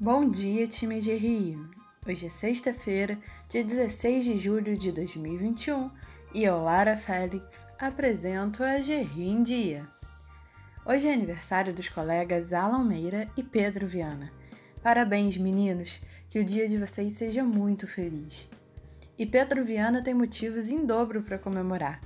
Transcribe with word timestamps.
Bom 0.00 0.28
dia, 0.28 0.66
time 0.66 1.00
de! 1.00 1.56
Hoje 2.04 2.26
é 2.26 2.28
sexta-feira, 2.28 3.16
dia 3.48 3.62
16 3.62 4.24
de 4.24 4.36
julho 4.36 4.76
de 4.76 4.90
2021 4.90 5.88
e 6.34 6.42
eu, 6.42 6.60
Lara 6.60 6.96
Félix, 6.96 7.62
apresento 7.78 8.64
a 8.64 8.80
Gerri 8.80 9.28
em 9.28 9.40
Dia. 9.40 9.86
Hoje 10.84 11.06
é 11.06 11.14
aniversário 11.14 11.72
dos 11.72 11.88
colegas 11.88 12.52
Alan 12.52 12.84
Meira 12.84 13.28
e 13.36 13.42
Pedro 13.44 13.86
Viana. 13.86 14.32
Parabéns, 14.82 15.36
meninos! 15.36 16.00
Que 16.28 16.40
o 16.40 16.44
dia 16.44 16.66
de 16.66 16.76
vocês 16.76 17.12
seja 17.12 17.44
muito 17.44 17.86
feliz. 17.86 18.50
E 19.16 19.24
Pedro 19.24 19.64
Viana 19.64 20.02
tem 20.02 20.12
motivos 20.12 20.70
em 20.70 20.84
dobro 20.84 21.22
para 21.22 21.38
comemorar 21.38 22.00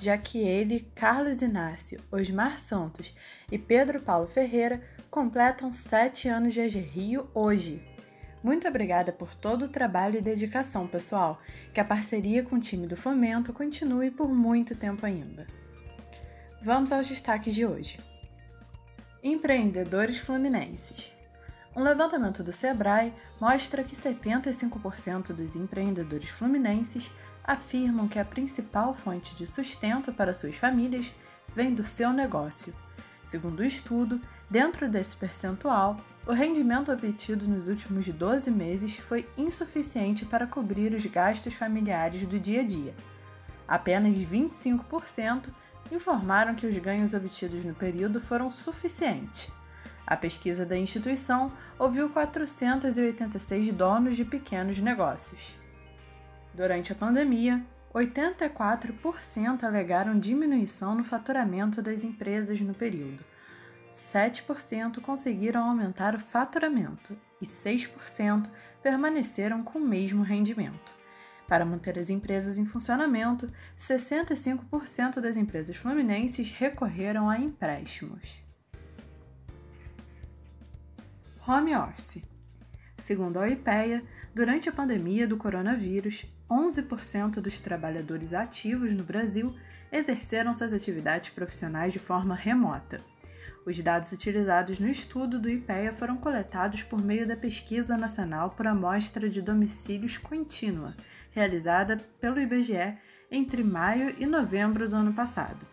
já 0.00 0.16
que 0.16 0.38
ele, 0.38 0.90
Carlos 0.94 1.42
Inácio, 1.42 2.00
Osmar 2.10 2.58
Santos 2.58 3.14
e 3.52 3.58
Pedro 3.58 4.00
Paulo 4.00 4.26
Ferreira 4.26 4.80
completam 5.10 5.72
sete 5.72 6.28
anos 6.28 6.54
de 6.54 6.62
AG 6.62 6.78
Rio 6.78 7.28
hoje. 7.34 7.86
Muito 8.42 8.66
obrigada 8.66 9.12
por 9.12 9.34
todo 9.34 9.66
o 9.66 9.68
trabalho 9.68 10.16
e 10.16 10.22
dedicação, 10.22 10.86
pessoal. 10.86 11.38
Que 11.74 11.80
a 11.80 11.84
parceria 11.84 12.42
com 12.42 12.56
o 12.56 12.60
time 12.60 12.86
do 12.86 12.96
Fomento 12.96 13.52
continue 13.52 14.10
por 14.10 14.32
muito 14.32 14.74
tempo 14.74 15.04
ainda. 15.04 15.46
Vamos 16.62 16.90
aos 16.92 17.06
destaques 17.06 17.54
de 17.54 17.66
hoje. 17.66 18.00
Empreendedores 19.22 20.16
fluminenses. 20.16 21.12
Um 21.76 21.82
levantamento 21.82 22.42
do 22.42 22.52
Sebrae 22.52 23.12
mostra 23.38 23.84
que 23.84 23.94
75% 23.94 25.34
dos 25.34 25.54
empreendedores 25.54 26.30
fluminenses 26.30 27.12
afirmam 27.50 28.06
que 28.06 28.18
a 28.18 28.24
principal 28.24 28.94
fonte 28.94 29.34
de 29.34 29.44
sustento 29.44 30.12
para 30.12 30.32
suas 30.32 30.54
famílias 30.54 31.12
vem 31.52 31.74
do 31.74 31.82
seu 31.82 32.12
negócio. 32.12 32.72
Segundo 33.24 33.58
o 33.58 33.64
estudo, 33.64 34.20
dentro 34.48 34.88
desse 34.88 35.16
percentual, 35.16 36.00
o 36.24 36.32
rendimento 36.32 36.92
obtido 36.92 37.48
nos 37.48 37.66
últimos 37.66 38.06
12 38.06 38.52
meses 38.52 38.96
foi 38.98 39.28
insuficiente 39.36 40.24
para 40.24 40.46
cobrir 40.46 40.94
os 40.94 41.04
gastos 41.06 41.54
familiares 41.54 42.22
do 42.22 42.38
dia 42.38 42.60
a 42.60 42.64
dia. 42.64 42.94
Apenas 43.66 44.20
25% 44.20 45.48
informaram 45.90 46.54
que 46.54 46.68
os 46.68 46.78
ganhos 46.78 47.14
obtidos 47.14 47.64
no 47.64 47.74
período 47.74 48.20
foram 48.20 48.48
suficientes. 48.52 49.50
A 50.06 50.16
pesquisa 50.16 50.64
da 50.64 50.78
instituição 50.78 51.50
ouviu 51.76 52.08
486 52.10 53.72
donos 53.72 54.16
de 54.16 54.24
pequenos 54.24 54.78
negócios. 54.78 55.59
Durante 56.52 56.92
a 56.92 56.96
pandemia, 56.96 57.64
84% 57.94 59.62
alegaram 59.62 60.18
diminuição 60.18 60.94
no 60.94 61.04
faturamento 61.04 61.80
das 61.80 62.04
empresas 62.04 62.60
no 62.60 62.74
período. 62.74 63.24
7% 63.92 65.00
conseguiram 65.00 65.64
aumentar 65.68 66.14
o 66.14 66.20
faturamento 66.20 67.16
e 67.40 67.46
6% 67.46 68.48
permaneceram 68.82 69.62
com 69.62 69.78
o 69.78 69.86
mesmo 69.86 70.22
rendimento. 70.22 71.00
Para 71.46 71.64
manter 71.64 71.98
as 71.98 72.10
empresas 72.10 72.58
em 72.58 72.64
funcionamento, 72.64 73.48
65% 73.76 75.20
das 75.20 75.36
empresas 75.36 75.76
fluminenses 75.76 76.50
recorreram 76.50 77.28
a 77.28 77.38
empréstimos. 77.38 78.40
Home 81.46 81.74
Office 81.74 82.22
Segundo 83.00 83.38
a 83.38 83.48
IPEA, 83.48 84.04
durante 84.32 84.68
a 84.68 84.72
pandemia 84.72 85.26
do 85.26 85.36
coronavírus, 85.36 86.24
11% 86.48 87.40
dos 87.40 87.60
trabalhadores 87.60 88.32
ativos 88.32 88.92
no 88.92 89.02
Brasil 89.02 89.54
exerceram 89.90 90.54
suas 90.54 90.72
atividades 90.72 91.30
profissionais 91.30 91.92
de 91.92 91.98
forma 91.98 92.34
remota. 92.34 93.00
Os 93.66 93.80
dados 93.82 94.12
utilizados 94.12 94.78
no 94.78 94.88
estudo 94.88 95.38
do 95.38 95.50
IPEA 95.50 95.92
foram 95.92 96.16
coletados 96.16 96.82
por 96.82 97.02
meio 97.02 97.26
da 97.26 97.36
Pesquisa 97.36 97.96
Nacional 97.96 98.50
por 98.50 98.66
Amostra 98.66 99.28
de 99.28 99.42
Domicílios 99.42 100.16
Contínua, 100.16 100.94
realizada 101.32 101.98
pelo 102.20 102.40
IBGE 102.40 102.96
entre 103.30 103.62
maio 103.62 104.14
e 104.18 104.26
novembro 104.26 104.88
do 104.88 104.96
ano 104.96 105.12
passado. 105.12 105.66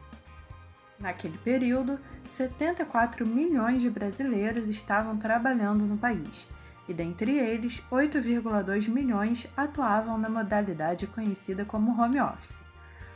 Naquele 0.99 1.37
período, 1.37 1.99
74 2.25 3.25
milhões 3.25 3.81
de 3.83 3.89
brasileiros 3.89 4.67
estavam 4.67 5.15
trabalhando 5.17 5.85
no 5.85 5.97
país 5.97 6.47
e 6.87 6.93
dentre 6.93 7.37
eles, 7.37 7.83
8,2 7.91 8.87
milhões 8.87 9.47
atuavam 9.57 10.17
na 10.17 10.29
modalidade 10.29 11.05
conhecida 11.07 11.65
como 11.65 11.99
home 12.01 12.19
office. 12.19 12.57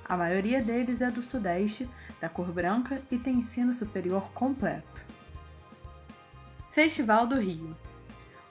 A 0.03 0.17
maioria 0.17 0.61
deles 0.61 1.01
é 1.01 1.09
do 1.09 1.21
Sudeste, 1.21 1.89
da 2.19 2.27
cor 2.27 2.51
branca 2.51 3.01
e 3.09 3.17
tem 3.17 3.35
ensino 3.35 3.73
superior 3.73 4.31
completo. 4.33 5.05
Festival 6.69 7.25
do 7.27 7.39
Rio 7.39 7.75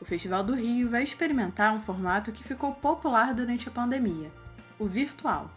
O 0.00 0.04
Festival 0.04 0.42
do 0.42 0.54
Rio 0.54 0.88
vai 0.88 1.02
experimentar 1.02 1.74
um 1.74 1.80
formato 1.80 2.32
que 2.32 2.44
ficou 2.44 2.72
popular 2.72 3.34
durante 3.34 3.68
a 3.68 3.72
pandemia, 3.72 4.30
o 4.78 4.86
virtual. 4.86 5.50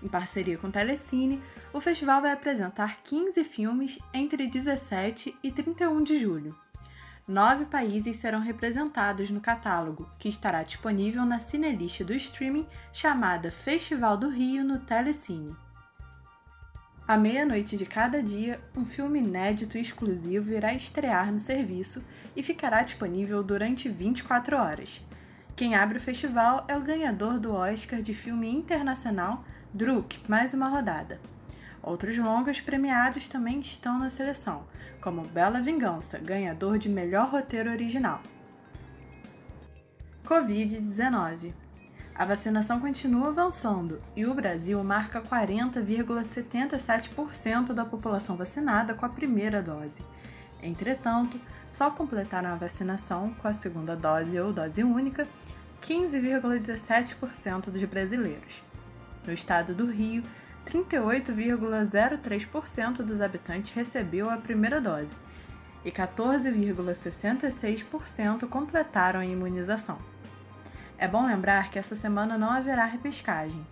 Em 0.00 0.06
parceria 0.06 0.56
com 0.56 0.68
o 0.68 0.72
Telecine, 0.72 1.42
o 1.72 1.80
festival 1.80 2.22
vai 2.22 2.30
apresentar 2.30 3.02
15 3.02 3.42
filmes 3.42 3.98
entre 4.14 4.46
17 4.46 5.36
e 5.42 5.50
31 5.50 6.04
de 6.04 6.20
julho 6.20 6.54
nove 7.28 7.66
países 7.66 8.16
serão 8.16 8.40
representados 8.40 9.28
no 9.28 9.38
catálogo, 9.38 10.10
que 10.18 10.30
estará 10.30 10.62
disponível 10.62 11.26
na 11.26 11.38
cinelist 11.38 12.02
do 12.02 12.14
streaming 12.14 12.66
chamada 12.90 13.52
Festival 13.52 14.16
do 14.16 14.30
Rio 14.30 14.64
no 14.64 14.78
Telecine. 14.78 15.54
À 17.06 17.18
meia-noite 17.18 17.76
de 17.76 17.84
cada 17.84 18.22
dia, 18.22 18.60
um 18.74 18.84
filme 18.84 19.18
inédito 19.18 19.76
e 19.76 19.80
exclusivo 19.80 20.52
irá 20.52 20.72
estrear 20.72 21.30
no 21.30 21.38
serviço 21.38 22.02
e 22.34 22.42
ficará 22.42 22.82
disponível 22.82 23.42
durante 23.42 23.88
24 23.88 24.56
horas. 24.56 25.06
Quem 25.54 25.74
abre 25.74 25.98
o 25.98 26.00
festival 26.00 26.64
é 26.68 26.76
o 26.76 26.82
ganhador 26.82 27.38
do 27.38 27.52
Oscar 27.52 28.00
de 28.00 28.14
filme 28.14 28.48
internacional, 28.50 29.44
Druk, 29.72 30.20
mais 30.28 30.54
uma 30.54 30.68
rodada. 30.68 31.20
Outros 31.88 32.16
longas 32.18 32.60
premiados 32.60 33.26
também 33.28 33.60
estão 33.60 33.98
na 33.98 34.10
seleção, 34.10 34.64
como 35.00 35.22
Bela 35.22 35.58
Vingança, 35.58 36.18
ganhador 36.18 36.76
de 36.76 36.86
melhor 36.86 37.30
roteiro 37.30 37.70
original. 37.70 38.20
Covid-19 40.22 41.54
A 42.14 42.26
vacinação 42.26 42.78
continua 42.78 43.28
avançando 43.28 44.02
e 44.14 44.26
o 44.26 44.34
Brasil 44.34 44.84
marca 44.84 45.22
40,77% 45.22 47.72
da 47.72 47.86
população 47.86 48.36
vacinada 48.36 48.92
com 48.92 49.06
a 49.06 49.08
primeira 49.08 49.62
dose. 49.62 50.04
Entretanto, 50.62 51.40
só 51.70 51.90
completaram 51.90 52.50
a 52.50 52.56
vacinação 52.56 53.32
com 53.38 53.48
a 53.48 53.54
segunda 53.54 53.96
dose 53.96 54.38
ou 54.38 54.52
dose 54.52 54.84
única 54.84 55.26
15,17% 55.80 57.70
dos 57.70 57.84
brasileiros. 57.84 58.62
No 59.26 59.32
estado 59.32 59.74
do 59.74 59.90
Rio, 59.90 60.22
38,03% 60.68 62.98
dos 62.98 63.20
habitantes 63.22 63.72
recebeu 63.72 64.28
a 64.28 64.36
primeira 64.36 64.78
dose 64.80 65.16
e 65.82 65.90
14,66% 65.90 68.46
completaram 68.48 69.20
a 69.20 69.26
imunização. 69.26 69.98
É 70.98 71.08
bom 71.08 71.26
lembrar 71.26 71.70
que 71.70 71.78
essa 71.78 71.94
semana 71.94 72.36
não 72.36 72.50
haverá 72.50 72.84
repescagem. 72.84 73.66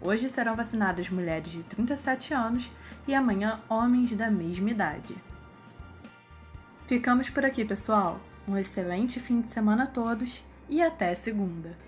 Hoje 0.00 0.30
serão 0.30 0.56
vacinadas 0.56 1.10
mulheres 1.10 1.52
de 1.52 1.62
37 1.64 2.32
anos 2.32 2.72
e 3.06 3.14
amanhã 3.14 3.60
homens 3.68 4.14
da 4.14 4.30
mesma 4.30 4.70
idade. 4.70 5.14
Ficamos 6.86 7.28
por 7.28 7.44
aqui, 7.44 7.62
pessoal. 7.64 8.18
Um 8.46 8.56
excelente 8.56 9.18
fim 9.20 9.42
de 9.42 9.48
semana 9.48 9.84
a 9.84 9.86
todos 9.86 10.42
e 10.70 10.80
até 10.80 11.14
segunda! 11.14 11.87